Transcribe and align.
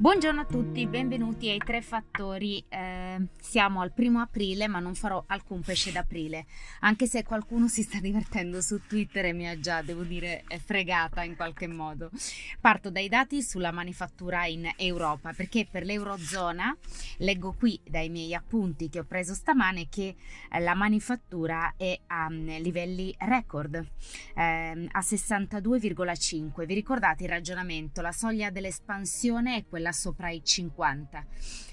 Buongiorno 0.00 0.42
a 0.42 0.44
tutti, 0.44 0.86
benvenuti 0.86 1.50
ai 1.50 1.58
Tre 1.58 1.82
Fattori. 1.82 2.64
Eh, 2.68 3.20
siamo 3.40 3.80
al 3.80 3.92
primo 3.92 4.20
aprile, 4.20 4.68
ma 4.68 4.78
non 4.78 4.94
farò 4.94 5.24
alcun 5.26 5.60
pesce 5.60 5.90
d'aprile, 5.90 6.46
anche 6.82 7.08
se 7.08 7.24
qualcuno 7.24 7.66
si 7.66 7.82
sta 7.82 7.98
divertendo 7.98 8.60
su 8.60 8.80
Twitter 8.86 9.24
e 9.24 9.32
mi 9.32 9.48
ha 9.48 9.58
già, 9.58 9.82
devo 9.82 10.04
dire, 10.04 10.44
fregata 10.64 11.24
in 11.24 11.34
qualche 11.34 11.66
modo. 11.66 12.10
Parto 12.60 12.92
dai 12.92 13.08
dati 13.08 13.42
sulla 13.42 13.72
manifattura 13.72 14.46
in 14.46 14.70
Europa, 14.76 15.32
perché 15.32 15.66
per 15.68 15.82
l'Eurozona, 15.82 16.76
leggo 17.16 17.56
qui 17.58 17.80
dai 17.84 18.08
miei 18.08 18.34
appunti 18.34 18.88
che 18.88 19.00
ho 19.00 19.04
preso 19.04 19.34
stamane, 19.34 19.88
che 19.88 20.14
eh, 20.52 20.60
la 20.60 20.74
manifattura 20.74 21.74
è 21.76 21.98
a 22.06 22.26
um, 22.30 22.46
livelli 22.60 23.12
record, 23.18 23.74
eh, 24.36 24.88
a 24.92 25.00
62,5. 25.00 26.66
Vi 26.66 26.74
ricordate 26.74 27.24
il 27.24 27.30
ragionamento? 27.30 28.00
La 28.00 28.12
soglia 28.12 28.50
dell'espansione 28.50 29.56
è 29.56 29.66
quella 29.66 29.86
quella 29.88 29.92
sopra 29.92 30.30
i 30.30 30.42
50. 30.44 31.26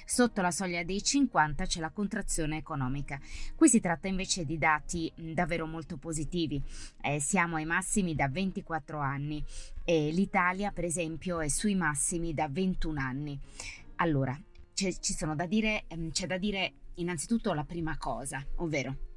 Sotto 0.06 0.42
la 0.42 0.52
soglia 0.52 0.84
dei 0.84 1.04
50 1.04 1.66
c'è 1.66 1.80
la 1.80 1.90
contrazione 1.90 2.58
economica. 2.58 3.20
Qui 3.56 3.68
si 3.68 3.80
tratta 3.80 4.08
invece 4.08 4.46
di 4.46 4.58
dati 4.58 5.12
davvero 5.16 5.66
molto 5.66 5.98
positivi. 5.98 6.62
Eh, 7.02 7.20
siamo 7.20 7.56
ai 7.58 7.66
massimi 7.66 8.16
da 8.16 8.30
24 8.30 9.00
anni 9.00 9.44
e 9.84 10.12
l'Italia, 10.12 10.72
per 10.72 10.86
esempio, 10.86 11.40
è 11.40 11.48
sui 11.48 11.76
massimi 11.76 12.34
da 12.34 12.48
21 12.48 13.00
anni. 13.00 13.40
Allora, 13.98 14.40
c'è, 14.74 14.94
da 15.36 15.46
dire, 15.46 15.86
c'è 16.12 16.28
da 16.28 16.38
dire 16.38 16.74
innanzitutto 16.96 17.54
la 17.54 17.64
prima 17.64 17.98
cosa, 17.98 18.46
ovvero 18.58 19.14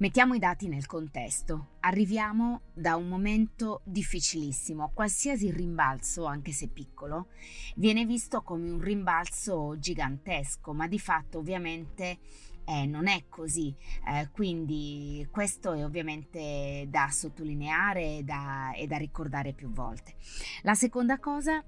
Mettiamo 0.00 0.34
i 0.34 0.38
dati 0.38 0.68
nel 0.68 0.86
contesto. 0.86 1.70
Arriviamo 1.80 2.60
da 2.72 2.94
un 2.94 3.08
momento 3.08 3.80
difficilissimo. 3.82 4.92
Qualsiasi 4.94 5.50
rimbalzo, 5.50 6.24
anche 6.24 6.52
se 6.52 6.68
piccolo, 6.68 7.30
viene 7.74 8.06
visto 8.06 8.42
come 8.42 8.70
un 8.70 8.80
rimbalzo 8.80 9.76
gigantesco, 9.76 10.72
ma 10.72 10.86
di 10.86 11.00
fatto 11.00 11.38
ovviamente 11.38 12.18
eh, 12.64 12.86
non 12.86 13.08
è 13.08 13.24
così. 13.28 13.74
Eh, 14.06 14.28
quindi 14.30 15.26
questo 15.32 15.72
è 15.72 15.84
ovviamente 15.84 16.86
da 16.88 17.08
sottolineare 17.10 18.18
e 18.18 18.22
da, 18.22 18.72
e 18.74 18.86
da, 18.86 18.98
ricordare 18.98 19.52
più 19.52 19.68
volte. 19.72 20.14
La 20.62 20.74
seconda 20.74 21.18
cosa 21.18 21.60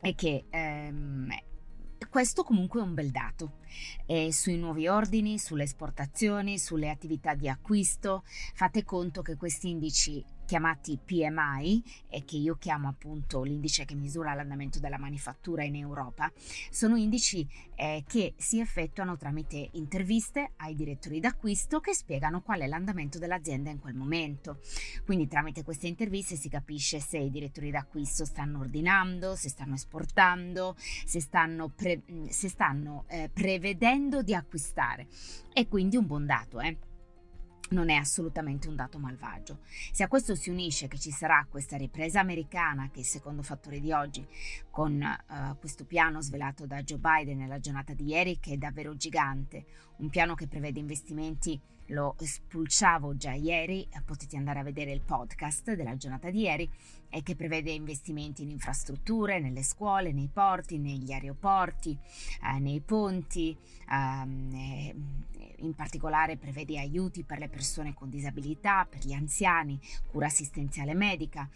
è 0.00 0.14
che 0.14 0.44
ehm, 0.48 1.28
questo 2.10 2.42
comunque 2.42 2.80
è 2.80 2.84
un 2.84 2.94
bel 2.94 3.10
dato. 3.10 3.58
E 4.06 4.32
sui 4.32 4.56
nuovi 4.56 4.88
ordini, 4.88 5.38
sulle 5.38 5.64
esportazioni, 5.64 6.58
sulle 6.58 6.90
attività 6.90 7.34
di 7.34 7.48
acquisto, 7.48 8.24
fate 8.54 8.84
conto 8.84 9.22
che 9.22 9.36
questi 9.36 9.70
indici 9.70 10.24
chiamati 10.46 10.98
PMI 11.04 11.82
e 12.08 12.24
che 12.24 12.36
io 12.36 12.56
chiamo 12.56 12.88
appunto 12.88 13.42
l'indice 13.42 13.84
che 13.84 13.94
misura 13.94 14.32
l'andamento 14.32 14.78
della 14.78 14.96
manifattura 14.96 15.64
in 15.64 15.74
Europa, 15.74 16.32
sono 16.70 16.96
indici 16.96 17.46
eh, 17.74 18.04
che 18.06 18.32
si 18.36 18.60
effettuano 18.60 19.18
tramite 19.18 19.68
interviste 19.72 20.52
ai 20.56 20.74
direttori 20.74 21.20
d'acquisto 21.20 21.80
che 21.80 21.92
spiegano 21.92 22.40
qual 22.40 22.60
è 22.60 22.66
l'andamento 22.66 23.18
dell'azienda 23.18 23.68
in 23.68 23.80
quel 23.80 23.94
momento. 23.94 24.60
Quindi 25.04 25.28
tramite 25.28 25.62
queste 25.62 25.88
interviste 25.88 26.36
si 26.36 26.48
capisce 26.48 27.00
se 27.00 27.18
i 27.18 27.30
direttori 27.30 27.70
d'acquisto 27.70 28.24
stanno 28.24 28.60
ordinando, 28.60 29.34
se 29.34 29.50
stanno 29.50 29.74
esportando, 29.74 30.76
se 30.78 31.20
stanno, 31.20 31.68
pre- 31.68 32.02
se 32.28 32.48
stanno 32.48 33.04
eh, 33.08 33.28
prevedendo 33.32 34.22
di 34.22 34.34
acquistare. 34.34 35.06
È 35.52 35.66
quindi 35.66 35.96
un 35.96 36.06
buon 36.06 36.24
dato, 36.24 36.60
eh? 36.60 36.76
Non 37.70 37.90
è 37.90 37.94
assolutamente 37.94 38.68
un 38.68 38.76
dato 38.76 38.98
malvagio. 38.98 39.58
Se 39.92 40.02
a 40.02 40.08
questo 40.08 40.34
si 40.34 40.50
unisce 40.50 40.88
che 40.88 40.98
ci 40.98 41.10
sarà 41.10 41.46
questa 41.48 41.76
ripresa 41.76 42.20
americana, 42.20 42.90
che 42.92 43.02
secondo 43.02 43.42
fattore 43.42 43.80
di 43.80 43.92
oggi, 43.92 44.26
con 44.76 45.00
uh, 45.00 45.58
questo 45.58 45.86
piano 45.86 46.20
svelato 46.20 46.66
da 46.66 46.82
Joe 46.82 46.98
Biden 46.98 47.38
nella 47.38 47.58
giornata 47.58 47.94
di 47.94 48.08
ieri, 48.08 48.38
che 48.38 48.52
è 48.52 48.56
davvero 48.58 48.94
gigante, 48.94 49.64
un 49.96 50.10
piano 50.10 50.34
che 50.34 50.48
prevede 50.48 50.78
investimenti 50.78 51.58
lo 51.86 52.14
spulciavo 52.18 53.16
già 53.16 53.32
ieri, 53.32 53.88
potete 54.04 54.36
andare 54.36 54.58
a 54.58 54.62
vedere 54.62 54.92
il 54.92 55.00
podcast 55.00 55.72
della 55.72 55.96
giornata 55.96 56.28
di 56.28 56.40
ieri, 56.40 56.70
e 57.08 57.22
che 57.22 57.36
prevede 57.36 57.70
investimenti 57.70 58.42
in 58.42 58.50
infrastrutture, 58.50 59.40
nelle 59.40 59.62
scuole, 59.62 60.12
nei 60.12 60.28
porti, 60.30 60.76
negli 60.76 61.10
aeroporti, 61.10 61.96
eh, 62.42 62.58
nei 62.58 62.80
ponti, 62.80 63.56
ehm, 63.90 64.52
eh, 64.52 64.94
in 65.60 65.74
particolare 65.74 66.36
prevede 66.36 66.78
aiuti 66.78 67.24
per 67.24 67.38
le 67.38 67.48
persone 67.48 67.94
con 67.94 68.10
disabilità, 68.10 68.86
per 68.86 69.06
gli 69.06 69.14
anziani, 69.14 69.80
cura 70.10 70.26
assistenziale 70.26 70.92
medica, 70.92 71.48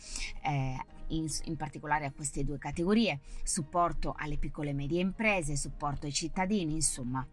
eh, 0.43 1.00
in, 1.11 1.27
in, 1.45 1.57
particolare 1.57 2.07
a 2.07 2.13
queste 2.13 2.45
due 2.45 2.59
categorie, 2.59 3.21
supporto 3.43 4.15
alle 4.17 4.39
piccole 4.39 4.71
e 4.71 4.75
medie 4.75 5.01
imprese, 5.01 5.57
supporto 5.57 6.07
ai 6.07 6.13
cittadini, 6.13 6.75
insomma 6.75 7.27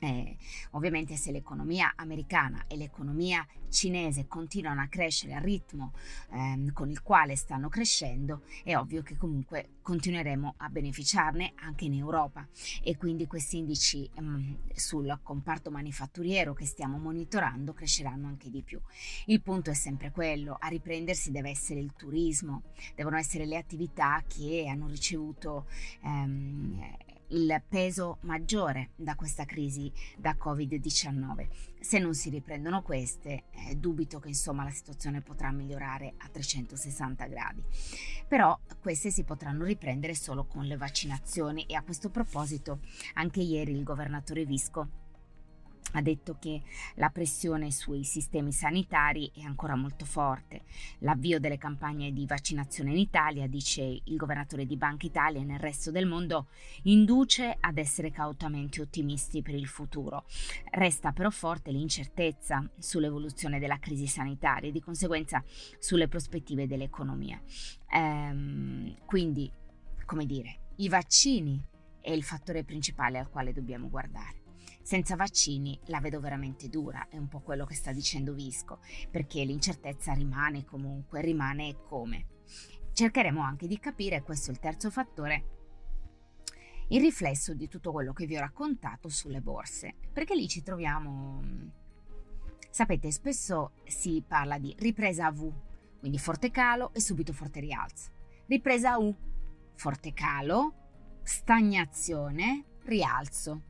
eh, 0.00 0.36
ovviamente 0.72 1.16
se 1.16 1.32
l'economia 1.32 1.92
americana 1.96 2.64
e 2.66 2.76
l'economia 2.76 3.46
cinese 3.68 4.26
continuano 4.26 4.80
a 4.80 4.86
crescere 4.86 5.34
al 5.34 5.42
ritmo 5.42 5.92
ehm, 6.32 6.72
con 6.72 6.90
il 6.90 7.02
quale 7.02 7.36
stanno 7.36 7.68
crescendo, 7.68 8.42
è 8.62 8.76
ovvio 8.76 9.02
che 9.02 9.16
comunque 9.16 9.76
continueremo 9.82 10.54
a 10.58 10.68
beneficiarne 10.68 11.52
anche 11.56 11.84
in 11.84 11.94
Europa 11.94 12.46
e 12.82 12.96
quindi 12.96 13.26
questi 13.26 13.58
indici 13.58 14.08
ehm, 14.14 14.58
sul 14.74 15.18
comparto 15.22 15.70
manifatturiero 15.70 16.54
che 16.54 16.66
stiamo 16.66 16.98
monitorando 16.98 17.72
cresceranno 17.72 18.26
anche 18.26 18.50
di 18.50 18.62
più. 18.62 18.80
Il 19.26 19.42
punto 19.42 19.70
è 19.70 19.74
sempre 19.74 20.10
quello, 20.10 20.56
a 20.58 20.68
riprendersi 20.68 21.30
deve 21.30 21.50
essere 21.50 21.80
il 21.80 21.92
turismo, 21.96 22.62
devono 22.94 23.16
essere 23.16 23.46
le 23.46 23.56
attività 23.56 24.22
che 24.26 24.66
hanno 24.68 24.86
ricevuto 24.86 25.66
ehm, 26.02 26.96
il 27.28 27.62
peso 27.66 28.18
maggiore 28.22 28.90
da 28.96 29.14
questa 29.14 29.44
crisi 29.44 29.92
da 30.16 30.36
Covid-19. 30.38 31.48
Se 31.80 31.98
non 31.98 32.14
si 32.14 32.30
riprendono 32.30 32.82
queste, 32.82 33.44
eh, 33.50 33.76
dubito 33.76 34.18
che 34.18 34.28
insomma 34.28 34.64
la 34.64 34.70
situazione 34.70 35.20
potrà 35.20 35.50
migliorare 35.50 36.14
a 36.18 36.28
360 36.28 37.26
gradi. 37.26 37.62
Però 38.28 38.58
queste 38.80 39.10
si 39.10 39.24
potranno 39.24 39.64
riprendere 39.64 40.14
solo 40.14 40.44
con 40.44 40.64
le 40.64 40.76
vaccinazioni 40.76 41.64
e 41.66 41.74
a 41.74 41.82
questo 41.82 42.10
proposito 42.10 42.80
anche 43.14 43.40
ieri 43.40 43.72
il 43.72 43.82
governatore 43.82 44.44
Visco 44.44 45.04
ha 45.96 46.02
detto 46.02 46.36
che 46.38 46.62
la 46.96 47.08
pressione 47.08 47.70
sui 47.70 48.04
sistemi 48.04 48.52
sanitari 48.52 49.30
è 49.34 49.42
ancora 49.42 49.74
molto 49.74 50.04
forte. 50.04 50.62
L'avvio 50.98 51.40
delle 51.40 51.56
campagne 51.58 52.12
di 52.12 52.26
vaccinazione 52.26 52.90
in 52.90 52.98
Italia, 52.98 53.46
dice 53.46 53.82
il 53.82 54.16
governatore 54.16 54.66
di 54.66 54.76
Banca 54.76 55.06
Italia 55.06 55.40
e 55.40 55.44
nel 55.44 55.58
resto 55.58 55.90
del 55.90 56.06
mondo, 56.06 56.48
induce 56.82 57.56
ad 57.58 57.78
essere 57.78 58.10
cautamente 58.10 58.80
ottimisti 58.80 59.42
per 59.42 59.54
il 59.54 59.66
futuro. 59.66 60.26
Resta 60.70 61.12
però 61.12 61.30
forte 61.30 61.70
l'incertezza 61.70 62.68
sull'evoluzione 62.78 63.58
della 63.58 63.78
crisi 63.78 64.06
sanitaria 64.06 64.68
e 64.68 64.72
di 64.72 64.80
conseguenza 64.80 65.42
sulle 65.78 66.08
prospettive 66.08 66.66
dell'economia. 66.66 67.40
Ehm, 67.90 68.94
quindi, 69.06 69.50
come 70.04 70.26
dire, 70.26 70.58
i 70.76 70.88
vaccini 70.88 71.62
è 72.00 72.10
il 72.10 72.22
fattore 72.22 72.64
principale 72.64 73.18
al 73.18 73.30
quale 73.30 73.52
dobbiamo 73.52 73.88
guardare. 73.88 74.45
Senza 74.82 75.16
vaccini 75.16 75.78
la 75.86 76.00
vedo 76.00 76.20
veramente 76.20 76.68
dura, 76.68 77.08
è 77.08 77.16
un 77.16 77.28
po' 77.28 77.40
quello 77.40 77.64
che 77.64 77.74
sta 77.74 77.92
dicendo 77.92 78.32
Visco, 78.32 78.80
perché 79.10 79.44
l'incertezza 79.44 80.12
rimane 80.12 80.64
comunque, 80.64 81.20
rimane 81.20 81.76
come. 81.82 82.26
Cercheremo 82.92 83.42
anche 83.42 83.66
di 83.66 83.78
capire, 83.78 84.22
questo 84.22 84.50
è 84.50 84.52
il 84.52 84.60
terzo 84.60 84.90
fattore, 84.90 85.56
il 86.88 87.00
riflesso 87.00 87.52
di 87.52 87.68
tutto 87.68 87.90
quello 87.90 88.12
che 88.12 88.26
vi 88.26 88.36
ho 88.36 88.40
raccontato 88.40 89.08
sulle 89.08 89.40
borse, 89.40 89.94
perché 90.12 90.34
lì 90.34 90.48
ci 90.48 90.62
troviamo... 90.62 91.42
Sapete, 92.70 93.10
spesso 93.10 93.72
si 93.84 94.22
parla 94.26 94.58
di 94.58 94.74
ripresa 94.78 95.26
a 95.26 95.32
V, 95.32 95.52
quindi 95.98 96.18
forte 96.18 96.50
calo 96.50 96.92
e 96.94 97.00
subito 97.00 97.32
forte 97.32 97.58
rialzo. 97.58 98.10
Ripresa 98.46 98.98
U, 98.98 99.12
forte 99.74 100.12
calo, 100.12 101.20
stagnazione, 101.22 102.64
rialzo. 102.84 103.62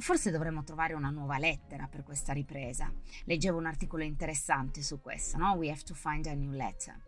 Forse 0.00 0.30
dovremmo 0.30 0.62
trovare 0.62 0.94
una 0.94 1.10
nuova 1.10 1.38
lettera 1.38 1.86
per 1.88 2.04
questa 2.04 2.32
ripresa. 2.32 2.92
Leggevo 3.24 3.58
un 3.58 3.66
articolo 3.66 4.04
interessante 4.04 4.82
su 4.82 5.00
questo, 5.00 5.36
no? 5.38 5.52
We 5.52 5.70
have 5.70 5.82
to 5.82 5.94
find 5.94 6.26
a 6.26 6.34
new 6.34 6.52
letter. 6.52 7.00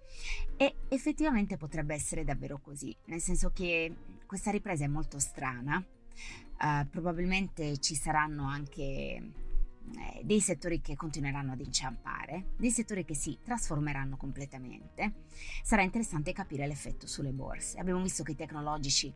E 0.57 0.77
effettivamente 0.89 1.57
potrebbe 1.57 1.95
essere 1.95 2.25
davvero 2.25 2.59
così, 2.59 2.95
nel 3.07 3.21
senso 3.21 3.51
che 3.51 3.95
questa 4.27 4.51
ripresa 4.51 4.85
è 4.85 4.89
molto 4.89 5.19
strana. 5.19 5.85
Uh, 6.61 6.87
probabilmente 6.91 7.79
ci 7.79 7.95
saranno 7.95 8.47
anche 8.47 8.83
eh, 9.97 10.21
dei 10.23 10.41
settori 10.41 10.81
che 10.81 10.95
continueranno 10.95 11.53
ad 11.53 11.61
inciampare, 11.61 12.51
dei 12.57 12.71
settori 12.71 13.05
che 13.05 13.15
si 13.15 13.39
trasformeranno 13.43 14.17
completamente. 14.17 15.25
Sarà 15.63 15.83
interessante 15.83 16.33
capire 16.33 16.67
l'effetto 16.67 17.07
sulle 17.07 17.33
borse. 17.33 17.79
Abbiamo 17.79 18.03
visto 18.03 18.23
che 18.23 18.33
i 18.33 18.37
tecnologici 18.37 19.13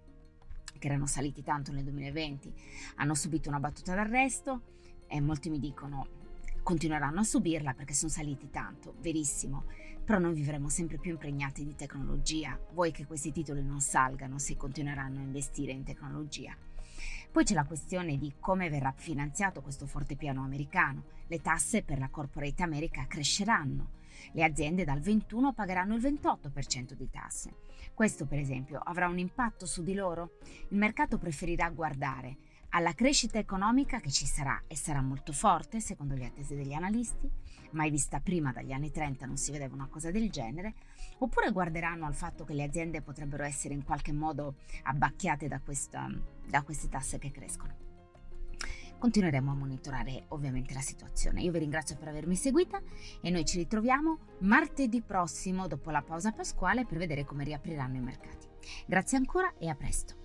che 0.79 0.87
erano 0.87 1.06
saliti 1.06 1.43
tanto 1.43 1.73
nel 1.73 1.85
2020, 1.85 2.53
hanno 2.97 3.15
subito 3.15 3.49
una 3.49 3.61
battuta 3.61 3.94
d'arresto 3.94 4.62
e 5.06 5.21
molti 5.21 5.50
mi 5.50 5.59
dicono 5.59 6.23
continueranno 6.62 7.21
a 7.21 7.25
subirla 7.25 7.75
perché 7.75 7.93
sono 7.93 8.11
saliti 8.11 8.49
tanto, 8.50 8.94
verissimo, 9.00 9.65
però 10.03 10.19
noi 10.19 10.35
vivremo 10.35 10.69
sempre 10.69 10.99
più 10.99 11.12
impregnati 11.12 11.65
di 11.65 11.75
tecnologia, 11.75 12.59
vuoi 12.73 12.91
che 12.91 13.06
questi 13.06 13.32
titoli 13.32 13.62
non 13.62 13.81
salgano 13.81 14.38
se 14.38 14.56
continueranno 14.56 15.21
a 15.21 15.23
investire 15.23 15.73
in 15.73 15.85
tecnologia. 15.85 16.56
Poi 17.31 17.44
c'è 17.44 17.55
la 17.55 17.65
questione 17.65 18.17
di 18.17 18.35
come 18.38 18.70
verrà 18.70 18.93
finanziato 18.97 19.61
questo 19.61 19.87
forte 19.87 20.15
piano 20.15 20.44
americano. 20.44 21.03
Le 21.27 21.41
tasse 21.41 21.82
per 21.82 21.99
la 21.99 22.09
corporate 22.09 22.62
America 22.62 23.06
cresceranno. 23.09 24.03
Le 24.32 24.44
aziende 24.44 24.84
dal 24.84 25.00
21 25.00 25.52
pagheranno 25.52 25.94
il 25.94 26.02
28% 26.02 26.93
di 26.93 27.08
tasse. 27.11 27.56
Questo, 27.94 28.26
per 28.26 28.38
esempio, 28.38 28.78
avrà 28.78 29.08
un 29.08 29.19
impatto 29.19 29.66
su 29.66 29.82
di 29.82 29.94
loro? 29.94 30.38
Il 30.69 30.78
mercato 30.78 31.19
preferirà 31.19 31.69
guardare 31.70 32.37
alla 32.70 32.93
crescita 32.93 33.38
economica 33.38 34.00
che 34.00 34.11
ci 34.11 34.26
sarà 34.26 34.64
e 34.66 34.76
sarà 34.76 35.00
molto 35.00 35.32
forte, 35.32 35.81
secondo 35.81 36.16
le 36.16 36.26
attese 36.26 36.56
degli 36.56 36.72
analisti, 36.72 37.31
mai 37.70 37.88
vista 37.90 38.19
prima 38.19 38.50
dagli 38.50 38.72
anni 38.72 38.90
30 38.90 39.26
non 39.26 39.37
si 39.37 39.52
vedeva 39.52 39.75
una 39.75 39.87
cosa 39.87 40.11
del 40.11 40.28
genere, 40.28 40.75
oppure 41.19 41.52
guarderanno 41.52 42.06
al 42.06 42.14
fatto 42.14 42.44
che 42.44 42.52
le 42.52 42.64
aziende 42.64 43.00
potrebbero 43.00 43.44
essere 43.44 43.75
in 43.75 43.84
qualche 43.84 44.12
modo 44.12 44.56
abbacchiate 44.82 45.46
da, 45.46 45.60
questa, 45.60 46.08
da 46.49 46.62
queste 46.62 46.88
tasse 46.88 47.19
che 47.19 47.31
crescono. 47.31 47.94
Continueremo 49.05 49.51
a 49.51 49.55
monitorare 49.55 50.25
ovviamente 50.29 50.73
la 50.73 50.81
situazione. 50.81 51.43
Io 51.43 51.53
vi 51.53 51.59
ringrazio 51.59 51.95
per 51.99 52.09
avermi 52.09 52.37
seguita 52.37 52.81
e 53.21 53.29
noi 53.29 53.45
ci 53.45 53.59
ritroviamo 53.59 54.19
martedì 54.39 55.03
prossimo 55.03 55.67
dopo 55.67 55.91
la 55.91 56.01
pausa 56.01 56.33
pasquale 56.33 56.87
per 56.87 56.97
vedere 56.97 57.27
come 57.27 57.45
riapriranno 57.45 57.97
i 57.97 58.01
mercati. 58.01 58.49
Grazie 58.87 59.19
ancora 59.19 59.53
e 59.59 59.69
a 59.69 59.75
presto. 59.75 60.24